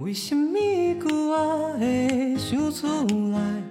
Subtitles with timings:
[0.00, 0.56] 为什么
[1.10, 2.86] 我会想出
[3.32, 3.62] 来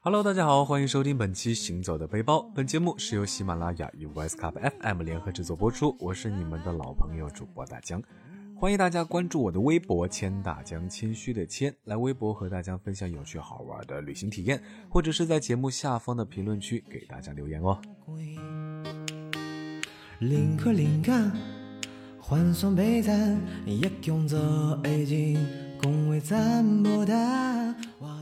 [0.00, 2.40] ？Hello，大家好，欢迎收听本期《行走的背包》。
[2.54, 5.96] 本节目是由喜马拉雅与 West Cup FM 联合制作播出。
[5.98, 8.02] 我是你们的老朋友主播大江，
[8.54, 17.80] 欢迎大家关注我的微博“谦大江”，谦虚的谦，来微博和大家分享有趣好玩的旅行体验，或者是在节目下方的评论区给大家留言哦。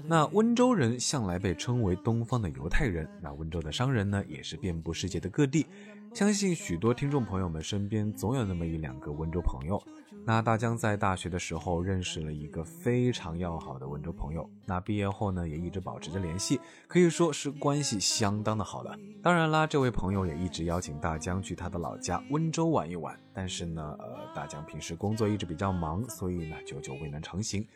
[0.07, 5.67] 那温州人向来被称为东方的犹太人，那温州的商人呢，也是遍布世界的各地。
[6.13, 9.81] 相信许多听众朋友们身边总有那么一两个温州朋友。
[10.27, 18.97] 那大江在大学的时候认识了一个非常要好的温州朋友，那毕业后呢，也一直保持着联系，可以说是关系相当的好的。
[19.23, 27.67] 当然啦，这位朋友也一直邀请大江去他的老家温州玩一玩，但是呢，呃，大江平时工作一直比较忙，所以呢，久久未能成行。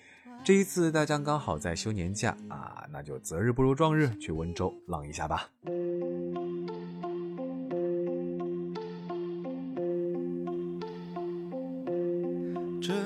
[0.44, 5.48] 这一次大江刚好在休年假啊，那就择日不如撞日，去温州浪一下吧。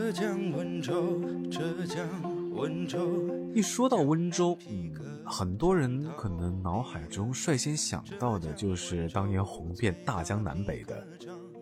[0.08, 1.20] 浙江温州，
[1.50, 2.08] 浙江
[2.52, 2.98] 温州。
[3.54, 4.90] 一说到温州，嗯，
[5.26, 11.06] 很多人可能脑海中率先想到的就是当年红遍大江南北的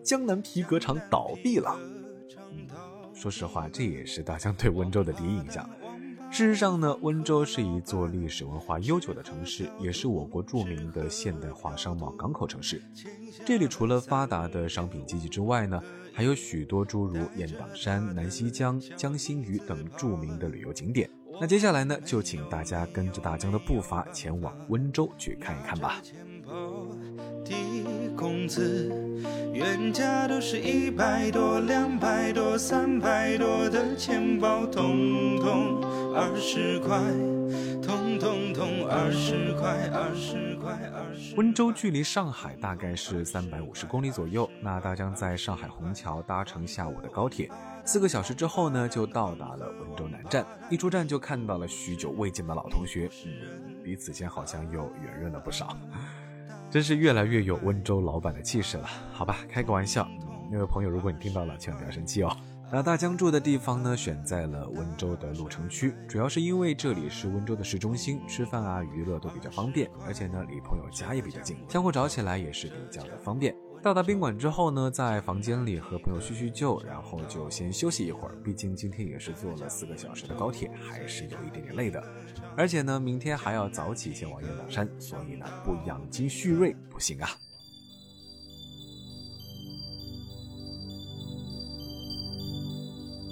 [0.01, 1.77] 江南皮革厂倒闭了。
[2.53, 2.65] 嗯，
[3.13, 5.69] 说实话，这也是大家对温州的第一印象。
[6.37, 12.79] 事实上呢，温州是一座历史文化悠久的城市，也是我国著名的现代化商贸港口城市。
[13.43, 15.81] 这里除了发达的商品经济之外呢，
[16.13, 21.09] 还有许多诸如雁荡山、南溪江、江心屿等著名的旅游景点。
[21.41, 25.99] 那接下来呢，就请大家跟着大江的步伐前往温州去看一看吧。
[29.53, 35.83] 原价都是一百多、两百多、三百多的钱包，通通
[36.15, 36.99] 二十块，
[37.81, 41.35] 通通通二十块，二十块，二十。
[41.35, 47.49] 温州距离上海大概是三百五十公里左右，那大江在上海虹桥搭乘下午的高铁，
[47.83, 50.45] 四个小时之后呢，就到达了温州南站。
[50.69, 55.77] 一出站就看到了许久未见的老同学，嗯，彼此间好像又圆润了不少，
[56.69, 58.87] 真是越来越有温州老板的气势了。
[59.13, 60.07] 好吧，开个玩笑，
[60.51, 62.35] 那位朋友，如果你听到了，千万不要生气哦。
[62.69, 73.55] 那大江住的地方呢，选在了温州的鹿城区，主要是因为这里是温州的市中心，吃饭啊、娱乐都比较方便，而且呢，离朋友家也比较近，相互找起来也是比较的方便。
[73.83, 82.03] 到达宾馆之后呢，在房间里和朋友叙叙旧，然后就先休息一会儿，毕竟今天也是坐了四个小时的高铁，还是有一点点累的。
[82.57, 87.29] 而且呢，明天还要早起前往雁荡山，所以呢，不养精蓄锐不行啊。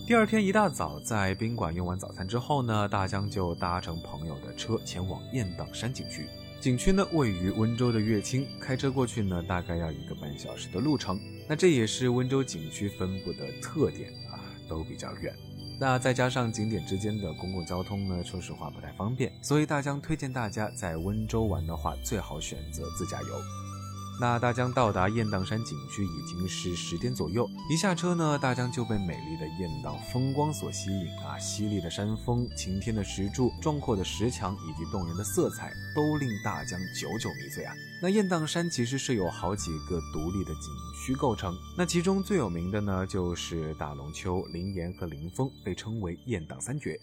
[0.07, 6.27] 第二天一大早，在宾馆用完早餐之后呢，大江就搭乘朋友的车前往雁荡山景区。
[6.65, 11.19] 景区呢位于温州的乐清，开车过去呢大概要一个半小时的路程。
[11.47, 15.31] 那这也是温州景区分布的特点啊，都比较远。
[15.79, 23.64] 那再加上景点之间的公共交通呢，说实话不太方便，所以大江推荐大家在温州玩的话，最好选择自驾游。
[24.17, 31.37] 那大江到达雁荡山景区已经是十点左右，一下车呢，大江就被美丽的雁荡风光所吸引啊！
[31.37, 37.73] 犀利的山峰、晴天的石柱、壮阔的石墙以及动人的色彩，都令大江久久迷醉啊！
[38.01, 40.71] 那雁荡山其实是有好几个独立的景
[41.05, 46.97] 区构成，那其中最有名的呢，就是大龙湫、灵岩和灵峰，被称为雁荡三绝。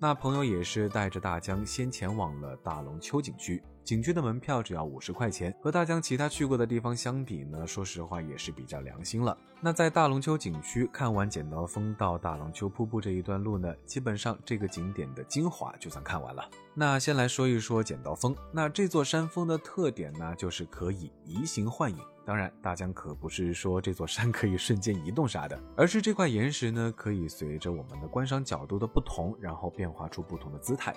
[0.00, 3.62] 那朋友也是带着大江先前往了大龙湫景区。
[3.90, 9.36] 景区的门票只要五十块钱，和大江其他去过的地方相比呢，说实话也是比较良心了。
[9.60, 16.48] 那在大龙湫景区看完剪刀峰到大龙湫瀑布这一段路呢，基本上这个景点的精华就算看完了。
[16.72, 21.98] 那先来说一说剪刀峰，那这座山峰的特点呢，就是可以移形换影。
[22.24, 30.94] 当然，大江可不是说这座山可以瞬间移动啥的，而是这块岩石呢，可以随着我们的观赏角度的不同，然后变化出不同的姿态。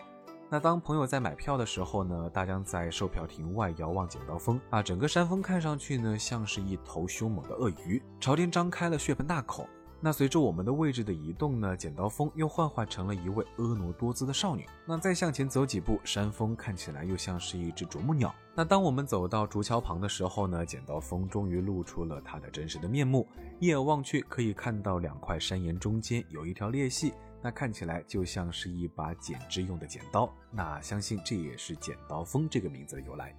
[0.54, 9.68] 那当朋友在买票的时候呢，大江在售票亭外遥望剪刀峰啊，整个山峰看上去呢像是一头凶猛的鳄鱼，朝天张开了血盆大口。
[10.00, 14.64] 那随着我们的位置的移动呢，剪刀峰又幻化成了一位婀娜多姿的少女。
[14.86, 18.32] 那再向前走几步，山峰看起来又像是一只啄木鸟。
[18.54, 23.28] 那当我们走到竹桥旁的时候呢，剪刀峰终于露出了它的真实的面目。
[23.60, 27.12] 一眼望去，可以看到两块山岩中间有一条裂隙。
[27.44, 33.36] 那看起来就像是一把剪枝用的剪刀，那相信这也是剪刀峰这个名字的由来。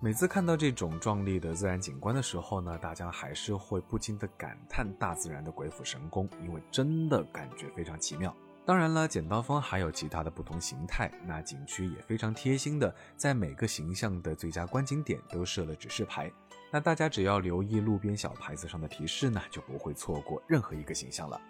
[0.00, 8.32] 每次看到这种壮丽的自然景观的时候呢，大家还是会不禁的感叹大自然的鬼斧神工，因为真的感觉非常奇妙。
[8.64, 11.10] 当然了，剪刀峰还有其他的不同形态。
[11.26, 16.30] 那景区也非常贴心的，在每个形象的最佳观景点都设了指示牌。
[16.70, 21.40] 那大家只要留意路边小牌子上的提示呢，就不会错过任何一个形象了。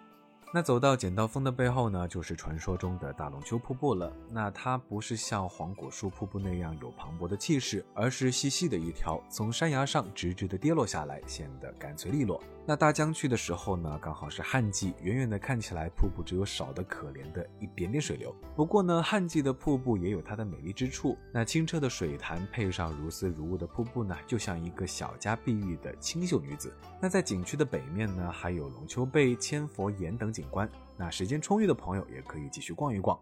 [0.51, 4.11] 那走到剪刀峰的背后呢，就是传说中的大龙湫瀑布了。
[4.31, 12.41] 那它不是像黄果树瀑布那样有磅礴的气势，而是细细的一条，从山崖上直直的跌落下来，显得干脆利落。
[12.69, 18.31] 那大江去的时候呢，刚好是旱季，远远的看起来，瀑布只有少的可怜的一点点水流。
[18.55, 21.17] 不过呢，旱季的瀑布也有它的美丽之处。
[21.33, 26.71] 那清澈的水潭配上如丝如雾的瀑布呢，就像一个小家碧玉的清秀女子。
[27.01, 30.31] 那在景区的北面呢，还有龙丘贝、千佛岩等。
[30.31, 33.19] 景观，那时间充裕的朋友也可以继续逛一逛。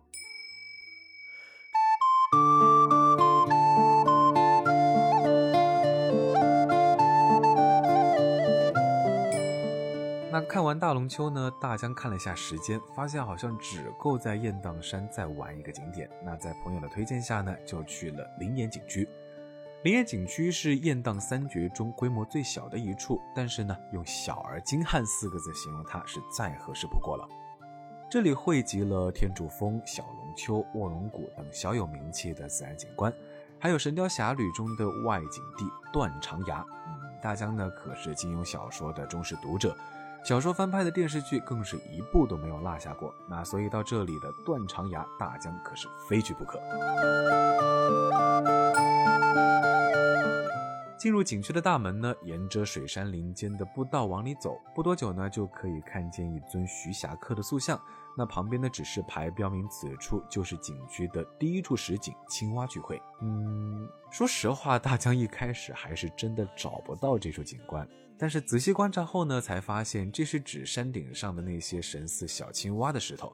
[10.37, 16.07] 那看完大龙湫呢，大江看了一下时间，发现好像只够在雁荡山再玩一个景点。
[16.23, 19.09] 那在朋友的推荐下呢，就去了灵岩景区。
[19.83, 27.27] 灵岩景区是雁荡三绝中规模最小的一处，但是呢，用“小而精悍”四个字形容它是再合适不过了。
[28.07, 33.11] 这里汇集了天柱峰、小龙湫、卧龙谷等小有名气的自然景观，
[33.57, 36.63] 还有《神雕侠侣》中的外景地断肠崖。
[37.19, 39.75] 大江呢可是金庸小说的忠实读者，
[40.27, 43.15] 小说翻拍的电视剧更是一部都没有落下过。
[43.29, 46.59] 那所以到这里的断肠崖，大江可是非去不可。
[50.97, 57.79] 进入景区的大门呢，沿着水山林间的步道往里走，不多久呢，就可以看见一尊徐霞客的塑像。
[58.17, 62.99] 那旁边的指示牌标明此处就是景区的第一处实景——青蛙聚会。
[63.21, 73.31] 嗯，说实话，大江一开始还是真的找不到这处景观，但是仔细观察后呢，才发现这是指山顶上的那些神似小青蛙的石头。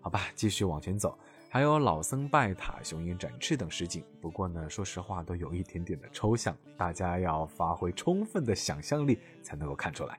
[0.00, 1.18] 好吧，继续往前走。
[1.52, 10.16] 还有老僧拜塔、雄鹰展翅等实景，不过呢，说实话都有一点点的抽象，大家要发挥充分的想象力才能够看出来。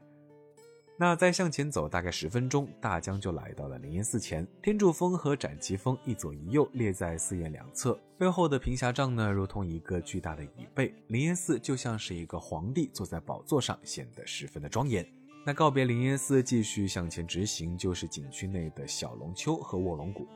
[0.97, 4.45] 那再向前走大概十分钟，大江就来到了灵岩寺前。
[4.61, 15.07] 天柱峰和展旗峰一左一右列在寺院两侧，背后的平霞帐呢，如同一个巨大的椅背，灵岩寺就像是一个皇帝坐在宝座上，显得十分的庄严。
[15.45, 20.27] 那告别灵岩寺，继续向前直行，就是景区内的小龙湫和卧龙谷。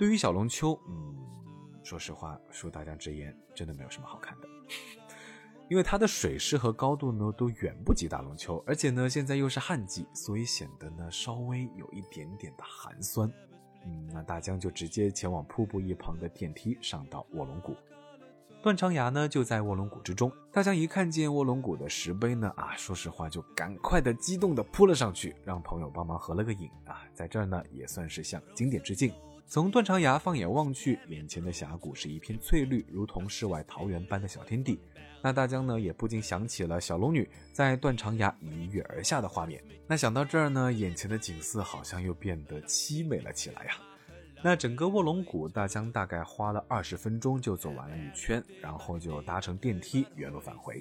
[0.00, 1.14] 对于小龙湫，嗯，
[1.82, 4.48] 说实话，恕大家直言，真的没有什么好看的，
[5.68, 13.30] 因为它的水势和高度呢都远不及大龙湫，而且呢现在又是旱季，所以显得呢稍微有一点点的寒酸。
[13.84, 17.76] 嗯，那大江就直接前往瀑布一旁的电梯上到卧龙谷，
[18.62, 20.32] 断肠崖呢就在卧龙谷之中。
[20.50, 29.12] 大江一看见卧龙谷的石碑呢，啊，说实话就赶快的激动的扑了上去，让朋友帮忙合了个影啊，在这儿呢也算是向经典致敬。
[29.50, 34.78] 从断肠崖放眼望去，眼前的峡谷是一片翠绿，如同世外桃源般的小天地。
[35.20, 39.60] 那大江呢，也不禁想起了小龙女在断肠崖一跃而下的画面。
[39.88, 43.72] 那想到这儿呢，眼前的景色好像又变得凄美了起来呀。
[44.40, 50.80] 那整个卧龙谷，大江大概花了二十分钟就走完了一圈，然后就搭乘电梯原路返回。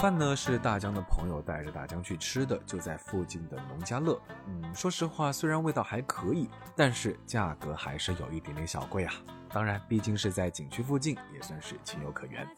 [0.00, 4.18] 饭呢是大江的朋友带着大江去吃的，就在附近的农家乐。
[4.46, 9.12] 嗯，说实话，虽然味道还可以，但是价格还是有一点点小贵啊。
[9.50, 12.48] 当然，毕竟是在景区附近，也算是情有可原。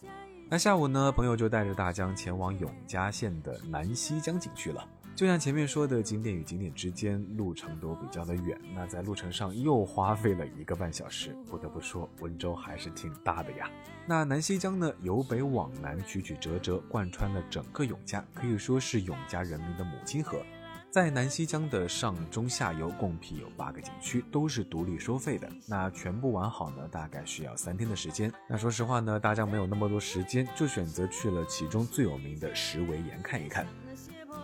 [0.48, 4.88] 那下午呢，朋友就带着大江前往永嘉县的南溪江景区了。
[5.14, 11.36] 就像前面说的，景点与景点之间路程都比较的远，那在路程上又花费了一个半小时。
[11.48, 13.70] 不得不说，温州还是挺大的呀。
[14.06, 20.42] 那南溪江呢，由北往南曲曲折折，贯穿了整个永嘉，可以说是永嘉人民的母亲河。
[20.90, 25.48] 在南溪江的上中下游共辟有八个景区，都是独立收费的。
[25.66, 28.32] 那全部玩好呢，大概需要三天的时间。
[28.48, 33.66] 那说实话呢，大家没有那么多时间，就选择去了其中最有名的石围岩看一看。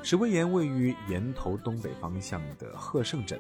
[0.03, 3.39] 石围岩位于岩头东北方向的鹤盛镇。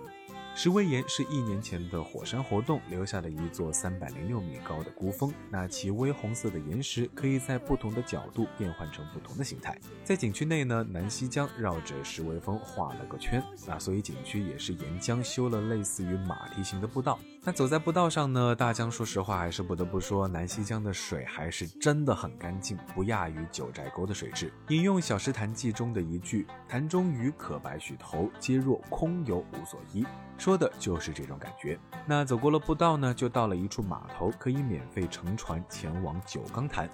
[0.54, 5.32] 石围岩是一年前的火山活动留下的一座三百零六米高的孤峰。
[5.50, 9.78] 那其微红色的岩石可以在不同的角度变换成不同的形态。
[10.02, 17.20] 在景区内呢，南溪江绕着石围峰画了个圈，那所以景区也是沿江修了类似于马蹄形的步道。
[17.44, 24.52] 那走在步道上呢，大江说实话还是不得不说，南溪江的水还是真的很干净，不亚于九寨沟的水质。
[24.68, 30.04] 引用《小石潭记》中的一句：“潭中鱼可白许头，皆若空游无所依”，
[30.36, 31.78] 说的就是这种感觉。
[32.04, 36.86] 那走过了步道呢，就到了一处码头，可以免费乘船前往九缸潭。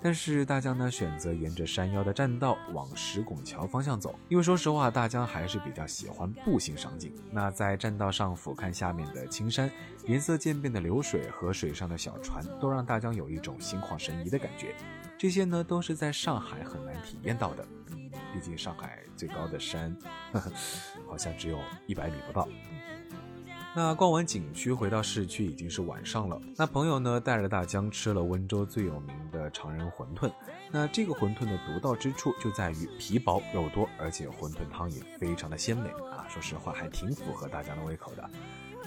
[0.00, 7.12] 但是大江呢选择沿着山腰的栈道往石拱桥方向走，因为说实话，大江还是比较喜欢步行赏景。
[7.32, 9.70] 那在栈道上俯瞰下面的青山、
[10.06, 14.74] 颜色渐变的流水和水上的小船，都让大江有一种心旷神怡的感觉。
[15.18, 17.66] 这些呢都是在上海很难体验到的，
[18.32, 19.96] 毕竟上海最高的山，
[20.32, 20.52] 呵 呵
[21.08, 22.48] 好像只有一百米不到。
[23.78, 26.36] 那逛完景区回到市区已经是晚上了。
[26.56, 30.28] 那朋友呢带着大江吃了温州最有名的常人馄饨。
[30.72, 36.26] 那这个馄饨的独到之处就在于皮薄肉多，而且馄饨汤也非常的鲜美啊。
[36.28, 38.30] 说实话还挺符合大江的胃口的。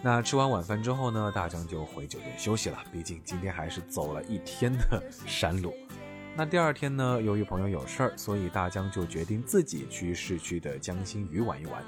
[0.03, 2.77] 那吃完晚饭之后呢，大江就回酒店休息了。
[2.91, 5.73] 毕竟今天还是走了一天的山路。
[6.35, 11.81] 那第二天呢，由于朋友有事儿，所以大江就决定自己去市区的江心屿玩一玩。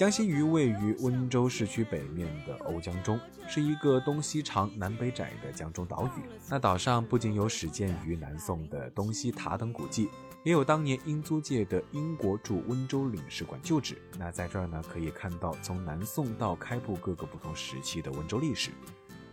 [0.00, 6.22] 江心屿位于温州市区北面的瓯江中，是一个东西长、南北窄的江中岛屿。
[6.48, 10.08] 那岛上不仅有始建于南宋的东西塔等古迹，
[10.42, 14.00] 也有当年英租界的英国驻温州领事馆旧址。
[14.18, 18.70] 那在这儿呢，可以看到从南宋到开埠各个不同时期的温州历史。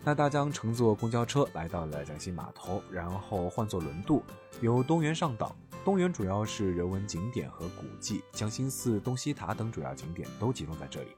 [0.08, 4.24] 那大江乘坐公交车来到了江心码头，然后换坐轮渡，
[4.62, 5.54] 由东园上岛。
[5.84, 11.10] 东园主要是人文景点和古迹，江心寺、东西塔等主要景点都集中在这里。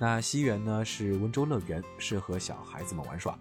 [0.00, 3.38] 那西园呢是温州乐园，适合小孩子们玩耍。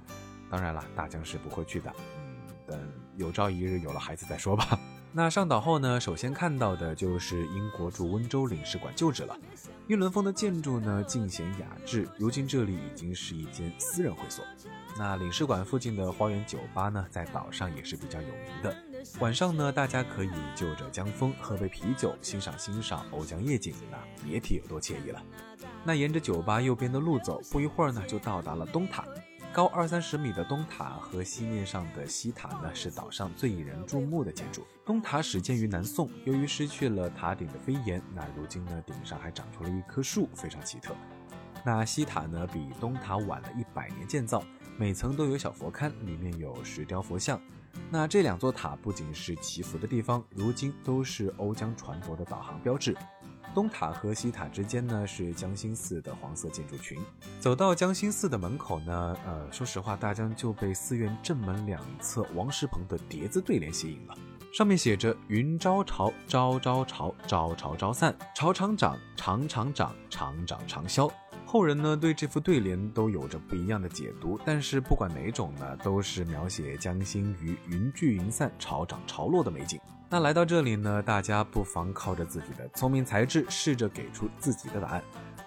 [0.48, 2.36] 当然了，大江是不会去的，嗯，
[2.68, 4.80] 等有朝一日有了孩子再说吧。
[5.16, 9.38] 那上岛后呢，首先看到的就是英国驻温州领事馆旧址了。
[9.88, 12.10] 英伦风的建筑呢，尽显雅致。
[12.18, 14.44] 如今这里已经是一间私人会所。
[14.98, 18.76] 那领事馆附近的花园酒吧呢，在岛上也是比较有名的。
[19.20, 25.22] 晚上呢，大家可以就着江风喝杯啤酒，欣赏欣赏瓯江夜景，那别提有多惬意了。
[25.84, 29.06] 那沿着酒吧右边的路走，不一会儿呢，就到达了东塔。
[29.54, 34.66] 高二三十米的东塔和西面上的西塔呢，是岛上最引人注目的建筑。
[34.84, 40.96] 东塔始建于南宋，由于失去了塔顶的飞檐，那如今呢，顶上还长出了一棵树，非常奇特。
[41.64, 44.44] 那西塔呢，比东塔晚了一百年建造，
[44.76, 47.40] 每层都有小佛龛，里面有石雕佛像。
[47.92, 52.98] 那这两座塔不仅是祈福的地方，如今都是瓯江船舶的导航标志。
[53.54, 57.00] 东塔和西塔之间呢是江心寺的黄色建筑群。
[57.40, 64.16] 走到江心寺的门口呢，呃，说实话，大江就被寺院正门两侧王石鹏的叠字对联吸引了。
[64.54, 71.10] 上面写着“云朝朝，朝朝朝，朝朝朝散，朝常长，长厂长，长长长消”。
[71.54, 79.80] 后人呢对这副对联都有着不一样的解读，但是不管哪种呢，都是描写江心鱼云聚云散、潮涨潮落的美景。
[80.10, 85.04] 那来到这里呢，大家不妨靠着自己的聪明才智，试着给出自己的答案。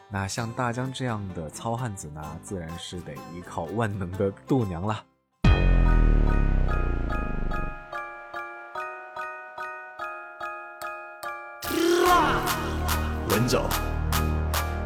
[0.08, 5.04] 那像大江这样的糙汉子呢，自然是得依靠万能的度娘了。
[13.28, 13.68] 文走，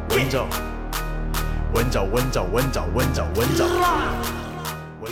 [0.09, 0.47] 文走。
[1.73, 3.65] 温找温找温找温找温找。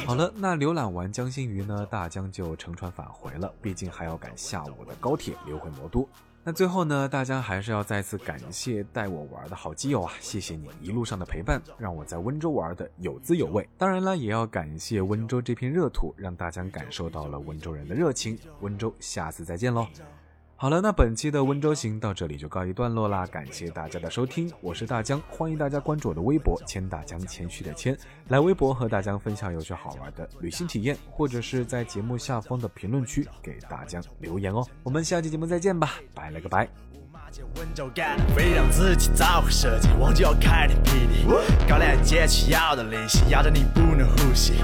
[0.06, 6.08] 好了，那浏览完江心屿呢，大江就乘船返回了，毕竟还要赶下午的高铁流回魔都。
[6.44, 13.68] 那最后呢，大江还是要再次感谢带我玩的好基友啊，谢谢你一路上的陪伴，让我在温州玩的有滋有味。
[13.78, 18.38] 当然了，也要感谢温州这片热土，让大江感受到了温州人的热情。
[18.62, 19.88] 温州，下次再见喽。
[20.62, 27.98] 好了，那本期的温州行到这里就告一段落啦，感谢大家的收听，我是大江，欢迎大家关注我的微博千大江谦虚的谦，
[28.28, 36.68] 来微博和大江分享有趣好玩的旅行体验，或者是在节目下方的评论区给大江留言哦，我们下期节目再见吧，拜了个拜。
[38.36, 41.25] 非让自己早会设计，忘记要开点霹雳。
[41.70, 44.56] 高粱节气要的利息，压着你不能呼吸。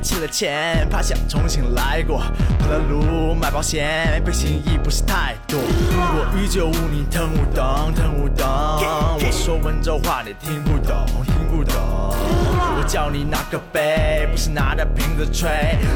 [0.00, 2.18] 欠了钱，怕想重新来过。
[2.58, 5.58] 跑了路，买保险，背心衣不是太多。
[5.60, 8.46] 我欲救无你疼无懂，疼无懂。
[8.46, 12.57] 我说温州话你听不懂，听不懂。
[12.78, 15.50] 我叫你拿个杯，不是拿着瓶子吹。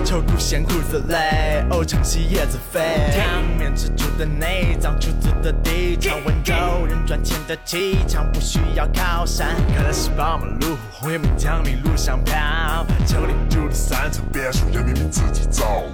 [0.04, 2.80] 抽骨嫌裤子累，哦，城西叶子飞。
[3.14, 5.52] 汤面吃住的内脏，出自的。
[5.62, 6.52] 地场温州
[6.88, 12.34] 人赚钱的气场不需要靠山，看来是宝马路虎，红叶名江米路上飘。
[13.06, 15.84] 丘陵住的三层别墅，人民自己造。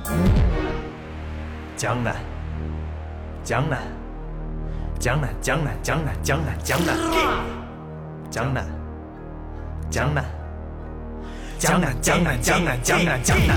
[1.76, 2.16] 江南，
[3.44, 3.78] 江南，
[4.98, 6.96] 江南，江南，江南，江南，江南，
[8.30, 8.64] 江南，
[9.90, 10.24] 江南，
[11.58, 13.56] 江南，江南，江南，江南，江南，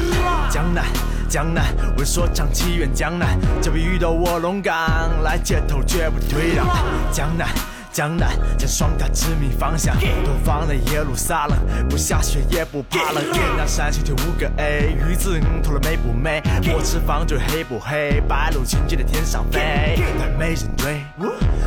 [0.50, 0.86] 江南，
[1.30, 1.66] 江南，
[1.98, 6.66] 为说唱起源江南，就比遇到卧龙岗，来街头绝不退让，
[7.12, 7.48] 江南。
[7.94, 9.94] 江南，将双塔指明方向。
[10.24, 11.58] 东方的耶路撒冷，
[11.90, 13.22] 不下雪也不怕冷。
[13.22, 16.42] 雁荡山青天五个 A，鱼子鱼头了美不美？
[16.64, 18.22] 墨池方嘴黑不黑？
[18.30, 21.02] 白鹭轻轻在天上飞，但没人追，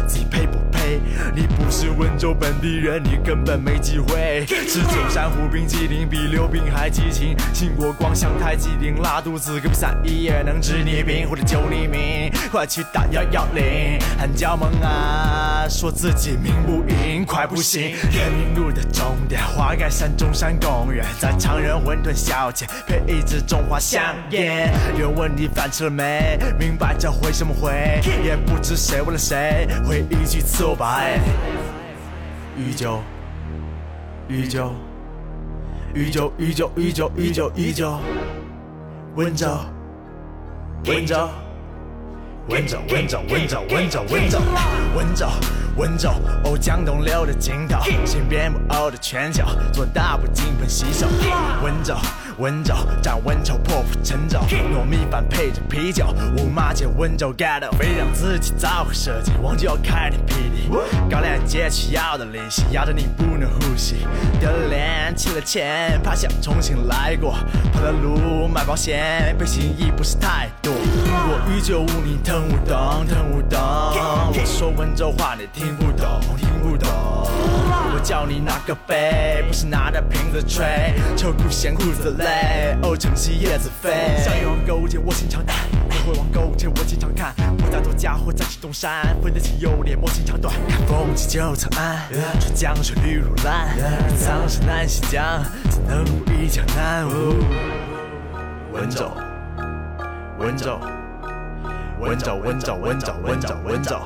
[0.06, 0.58] 自己配不？
[1.34, 4.44] 你不是温州本地人，你根本没机会。
[4.46, 16.14] 吃九山湖冰激凌比溜冰还激情，新国光湘太极灵，拉肚子隔壁三一也能治你病或者救你命，快去打幺幺零，喊叫梦啊，说自。
[16.14, 17.90] 己命不硬，快不行。
[18.10, 24.00] 人民路的终点，花盖山中山公园，在常人馄饨小姐配一支中华香
[24.30, 24.72] 烟。
[24.96, 26.38] 有问你饭吃了没？
[26.58, 28.00] 明白这回什么回？
[28.24, 31.20] 也不知谁为了谁，回一句错白。
[32.56, 33.00] 依旧，
[34.28, 34.72] 依旧，
[35.94, 37.98] 依旧，依旧，依旧，依旧，依旧。
[39.16, 39.46] 温州，
[40.86, 41.28] 温州，
[42.48, 44.40] 温州，温州，温州，温州，温州，
[44.96, 45.26] 温州。
[45.76, 46.10] 温州，
[46.44, 51.08] 哦，江东流的尽头，新边木偶的拳脚，做大步金盆洗手。
[51.64, 51.96] 温州，
[52.38, 60.68] 温州，战温州破釜沉舟，糯米饭配着啤酒，五马街温州 get 非让自己早会设计，忘记要开点霹雳，
[61.10, 64.06] 高粱街区要的利息，压得你不能呼吸。
[64.38, 67.34] 丢了脸，欠了钱，怕想重新来过，
[67.72, 70.72] 跑了路买保险，背心衣不是太多。
[70.72, 73.58] 我欲救无你疼无懂，疼无懂。
[73.58, 75.63] 我说温州话你听。
[75.64, 76.86] 听不懂，听不懂。
[76.90, 80.62] 我叫你拿个杯，不是拿着瓶子吹。
[81.16, 84.14] 秋裤嫌裤子累，哦，城西叶子飞。
[84.22, 85.56] 小野王勾践，我心常胆；
[86.04, 87.34] 会王勾践，我经常看。
[87.62, 90.54] 我大多家伙在去东山，分得清优劣，莫情长短。
[90.68, 91.98] 看风起就长安，
[92.38, 93.74] 春江水绿如蓝。
[94.18, 97.06] 苍山南溪江，怎能不一江南？
[98.70, 99.10] 温州，
[100.38, 100.78] 温州，
[101.98, 103.98] 温州，温州，温州，温州，温州。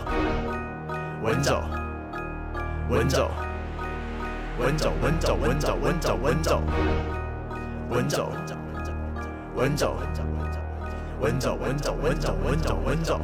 [1.28, 1.60] 温州，
[2.88, 3.30] 温州，
[4.58, 6.62] 温州，温州，温州，温州，温州，
[7.90, 8.94] 温州，温州，
[9.54, 10.24] 温州，温州，
[11.20, 13.20] 温州，温州，温州，温州，温州。